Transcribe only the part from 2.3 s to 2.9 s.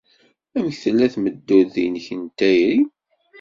tayri?